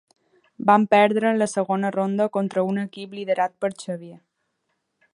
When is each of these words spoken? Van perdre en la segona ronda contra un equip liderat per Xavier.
Van 0.69 0.87
perdre 0.95 1.29
en 1.33 1.37
la 1.41 1.47
segona 1.51 1.93
ronda 1.97 2.29
contra 2.39 2.65
un 2.71 2.83
equip 2.87 3.17
liderat 3.21 3.57
per 3.67 3.75
Xavier. 3.85 4.21